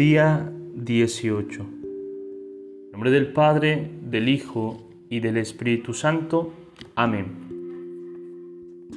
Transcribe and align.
Día 0.00 0.50
18. 0.76 1.60
En 1.60 2.90
nombre 2.90 3.10
del 3.10 3.34
Padre, 3.34 3.90
del 4.00 4.30
Hijo 4.30 4.88
y 5.10 5.20
del 5.20 5.36
Espíritu 5.36 5.92
Santo. 5.92 6.54
Amén. 6.94 7.26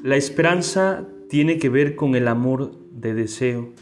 La 0.02 0.16
esperanza 0.16 1.06
tiene 1.28 1.58
que 1.58 1.68
ver 1.68 1.98
con 1.98 2.16
el 2.16 2.30
amor 2.30 2.72
de 2.90 3.14
deseo, 3.14 3.74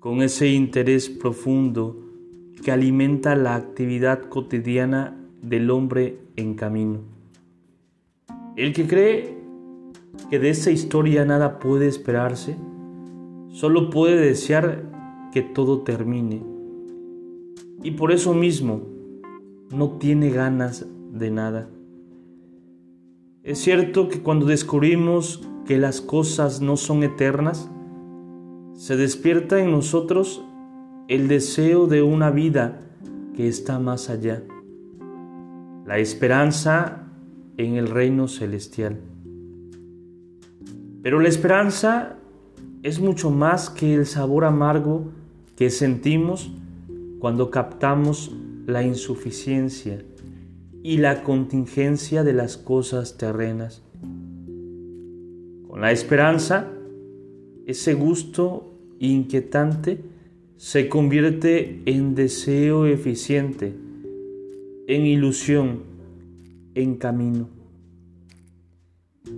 con 0.00 0.22
ese 0.22 0.48
interés 0.48 1.08
profundo 1.08 1.96
que 2.64 2.72
alimenta 2.72 3.36
la 3.36 3.54
actividad 3.54 4.22
cotidiana 4.22 5.16
del 5.40 5.70
hombre 5.70 6.18
en 6.34 6.54
camino. 6.54 6.98
El 8.56 8.72
que 8.72 8.88
cree 8.88 9.36
que 10.30 10.40
de 10.40 10.50
esa 10.50 10.72
historia 10.72 11.24
nada 11.24 11.60
puede 11.60 11.86
esperarse, 11.86 12.56
solo 13.52 13.88
puede 13.88 14.16
desear 14.16 14.91
que 15.32 15.42
todo 15.42 15.80
termine. 15.80 16.42
Y 17.82 17.92
por 17.92 18.12
eso 18.12 18.34
mismo 18.34 18.82
no 19.70 19.92
tiene 19.98 20.30
ganas 20.30 20.86
de 21.12 21.30
nada. 21.30 21.68
Es 23.42 23.58
cierto 23.58 24.08
que 24.08 24.22
cuando 24.22 24.46
descubrimos 24.46 25.48
que 25.66 25.78
las 25.78 26.00
cosas 26.00 26.60
no 26.60 26.76
son 26.76 27.02
eternas, 27.02 27.68
se 28.74 28.96
despierta 28.96 29.60
en 29.60 29.70
nosotros 29.70 30.44
el 31.08 31.28
deseo 31.28 31.86
de 31.86 32.02
una 32.02 32.30
vida 32.30 32.80
que 33.34 33.48
está 33.48 33.78
más 33.78 34.10
allá, 34.10 34.42
la 35.86 35.98
esperanza 35.98 37.08
en 37.56 37.74
el 37.74 37.88
reino 37.88 38.28
celestial. 38.28 39.00
Pero 41.02 41.18
la 41.18 41.28
esperanza 41.28 42.16
es 42.82 43.00
mucho 43.00 43.30
más 43.30 43.70
que 43.70 43.94
el 43.94 44.06
sabor 44.06 44.44
amargo 44.44 45.10
que 45.56 45.70
sentimos 45.70 46.50
cuando 47.18 47.50
captamos 47.50 48.32
la 48.66 48.82
insuficiencia 48.82 50.02
y 50.82 50.98
la 50.98 51.22
contingencia 51.22 52.24
de 52.24 52.32
las 52.32 52.56
cosas 52.56 53.16
terrenas. 53.16 53.82
Con 55.68 55.80
la 55.80 55.92
esperanza, 55.92 56.68
ese 57.66 57.94
gusto 57.94 58.72
inquietante 58.98 60.00
se 60.56 60.88
convierte 60.88 61.82
en 61.86 62.14
deseo 62.14 62.86
eficiente, 62.86 63.74
en 64.86 65.06
ilusión, 65.06 65.82
en 66.74 66.96
camino. 66.96 67.48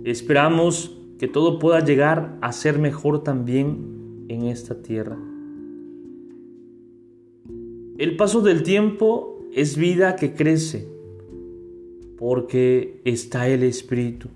Esperamos 0.03 0.95
que 1.19 1.27
todo 1.27 1.59
pueda 1.59 1.79
llegar 1.79 2.37
a 2.41 2.51
ser 2.51 2.79
mejor 2.79 3.23
también 3.23 4.25
en 4.27 4.43
esta 4.43 4.81
tierra. 4.81 5.17
El 7.97 8.17
paso 8.17 8.41
del 8.41 8.63
tiempo 8.63 9.39
es 9.53 9.77
vida 9.77 10.17
que 10.17 10.33
crece 10.33 10.85
porque 12.17 12.99
está 13.05 13.47
el 13.47 13.63
Espíritu, 13.63 14.27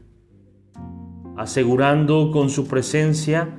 asegurando 1.36 2.32
con 2.32 2.50
su 2.50 2.68
presencia 2.68 3.50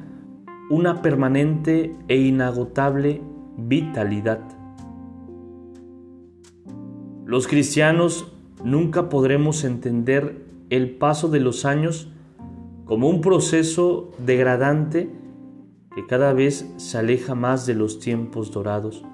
una 0.70 1.02
permanente 1.02 1.94
e 2.08 2.16
inagotable 2.16 3.20
vitalidad. 3.58 4.40
Los 7.26 7.46
cristianos 7.46 8.32
nunca 8.64 9.10
podremos 9.10 9.64
entender 9.64 10.46
el 10.70 10.96
paso 10.96 11.28
de 11.28 11.40
los 11.40 11.66
años 11.66 12.08
como 12.86 13.10
un 13.10 13.20
proceso 13.20 14.12
degradante 14.24 15.10
que 15.94 16.06
cada 16.06 16.32
vez 16.32 16.72
se 16.78 16.96
aleja 16.96 17.34
más 17.34 17.66
de 17.66 17.74
los 17.74 17.98
tiempos 17.98 18.50
dorados. 18.50 19.04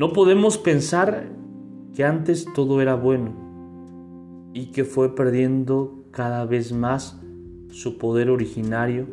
No 0.00 0.14
podemos 0.14 0.56
pensar 0.56 1.28
que 1.94 2.04
antes 2.04 2.46
todo 2.54 2.80
era 2.80 2.94
bueno 2.94 3.34
y 4.54 4.70
que 4.72 4.86
fue 4.86 5.14
perdiendo 5.14 6.06
cada 6.10 6.46
vez 6.46 6.72
más 6.72 7.20
su 7.68 7.98
poder 7.98 8.30
originario 8.30 9.06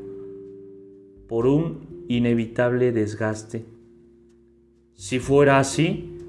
por 1.27 1.45
un 1.45 2.05
inevitable 2.07 2.93
desgaste. 2.93 3.65
Si 4.93 5.19
fuera 5.19 5.59
así, 5.59 6.19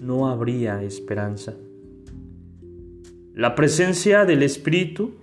no 0.00 0.26
habría 0.26 0.82
esperanza. 0.82 1.54
La 3.34 3.54
presencia 3.54 4.24
del 4.24 4.42
Espíritu 4.42 5.16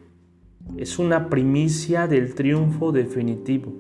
es 0.78 1.00
una 1.00 1.28
primicia 1.28 2.06
del 2.08 2.36
triunfo 2.36 2.92
definitivo. 2.92 3.74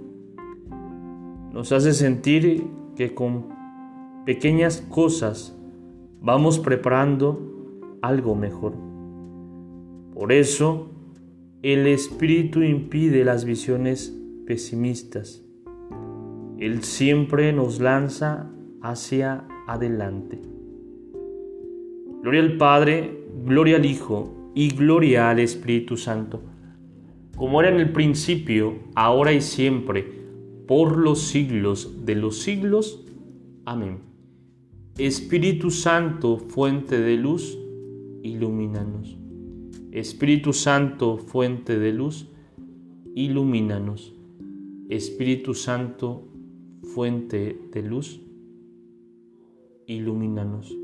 Nos 1.53 1.71
hace 1.73 1.93
sentir 1.93 2.63
que 2.95 3.13
con 3.13 3.58
pequeñas 4.25 4.81
cosas 4.89 5.55
vamos 6.21 6.59
preparando 6.59 7.97
algo 8.01 8.35
mejor. 8.35 8.73
Por 10.13 10.31
eso, 10.31 10.89
el 11.61 11.87
espíritu 11.87 12.61
impide 12.61 13.23
las 13.23 13.45
visiones 13.45 14.17
pesimistas. 14.45 15.45
Él 16.57 16.83
siempre 16.83 17.53
nos 17.53 17.79
lanza 17.79 18.49
hacia 18.81 19.45
adelante. 19.67 20.41
Gloria 22.21 22.41
al 22.41 22.57
Padre, 22.57 23.23
gloria 23.45 23.77
al 23.77 23.85
Hijo 23.85 24.51
y 24.53 24.69
gloria 24.69 25.29
al 25.29 25.39
Espíritu 25.39 25.95
Santo, 25.95 26.41
como 27.37 27.61
era 27.61 27.69
en 27.69 27.79
el 27.79 27.93
principio, 27.93 28.79
ahora 28.95 29.31
y 29.31 29.39
siempre, 29.39 30.05
por 30.67 30.97
los 30.97 31.21
siglos 31.21 32.05
de 32.05 32.15
los 32.15 32.39
siglos. 32.39 33.05
Amén. 33.63 34.08
Espíritu 34.99 35.71
Santo, 35.71 36.37
fuente 36.37 36.99
de 36.99 37.15
luz, 37.15 37.57
ilumínanos. 38.21 39.17
Espíritu 39.91 40.51
Santo, 40.51 41.17
fuente 41.17 41.79
de 41.79 41.93
luz, 41.93 42.27
ilumínanos. 43.15 44.13
Espíritu 44.89 45.53
Santo, 45.53 46.27
fuente 46.93 47.57
de 47.71 47.81
luz, 47.81 48.19
ilumínanos. 49.87 50.77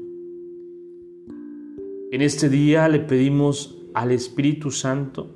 En 2.12 2.22
este 2.22 2.48
día 2.48 2.88
le 2.88 3.00
pedimos 3.00 3.78
al 3.94 4.14
Espíritu 4.14 4.72
Santo 4.72 5.36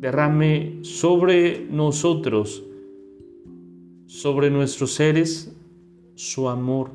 derrame 0.00 0.80
sobre 0.82 1.64
nosotros, 1.70 2.64
sobre 4.06 4.50
nuestros 4.50 4.94
seres, 4.94 5.56
su 6.14 6.48
amor, 6.48 6.90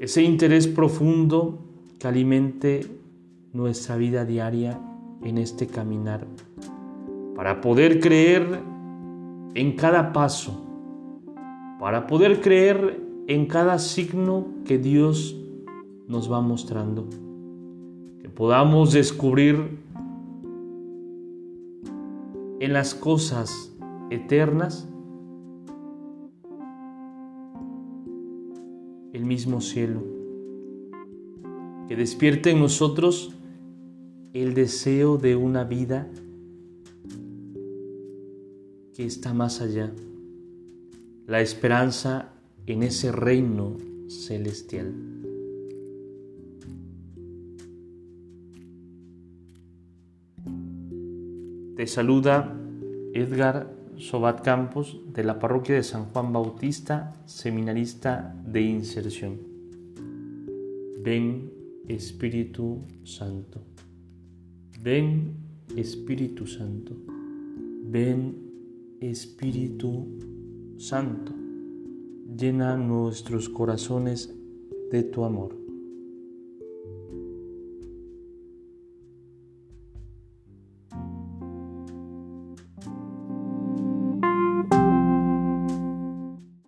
ese 0.00 0.22
interés 0.22 0.66
profundo 0.66 1.58
que 1.98 2.08
alimente 2.08 2.86
nuestra 3.52 3.96
vida 3.96 4.24
diaria 4.24 4.78
en 5.22 5.38
este 5.38 5.66
caminar, 5.66 6.26
para 7.34 7.60
poder 7.60 8.00
creer 8.00 8.60
en 9.54 9.72
cada 9.76 10.12
paso, 10.12 10.62
para 11.80 12.06
poder 12.06 12.40
creer 12.40 13.02
en 13.26 13.46
cada 13.46 13.78
signo 13.78 14.46
que 14.64 14.78
Dios 14.78 15.36
nos 16.06 16.30
va 16.30 16.40
mostrando, 16.40 17.08
que 18.20 18.28
podamos 18.28 18.92
descubrir 18.92 19.78
en 22.60 22.72
las 22.72 22.94
cosas 22.94 23.74
eternas 24.10 24.88
el 29.16 29.24
mismo 29.24 29.62
cielo, 29.62 30.04
que 31.88 31.96
despierte 31.96 32.50
en 32.50 32.60
nosotros 32.60 33.32
el 34.34 34.52
deseo 34.52 35.16
de 35.16 35.34
una 35.36 35.64
vida 35.64 36.10
que 38.94 39.06
está 39.06 39.32
más 39.32 39.62
allá, 39.62 39.90
la 41.26 41.40
esperanza 41.40 42.34
en 42.66 42.82
ese 42.82 43.10
reino 43.10 43.78
celestial. 44.08 44.92
Te 51.74 51.86
saluda 51.86 52.54
Edgar 53.14 53.74
Sobat 53.98 54.42
Campos 54.42 55.00
de 55.12 55.24
la 55.24 55.38
parroquia 55.38 55.74
de 55.74 55.82
San 55.82 56.06
Juan 56.06 56.32
Bautista, 56.32 57.14
seminarista 57.24 58.34
de 58.46 58.60
inserción. 58.60 59.38
Ven 61.00 61.50
Espíritu 61.88 62.82
Santo. 63.04 63.62
Ven 64.82 65.34
Espíritu 65.76 66.46
Santo. 66.46 66.94
Ven 67.84 68.36
Espíritu 69.00 70.06
Santo. 70.78 71.32
Llena 72.36 72.76
nuestros 72.76 73.48
corazones 73.48 74.34
de 74.90 75.02
tu 75.04 75.24
amor. 75.24 75.65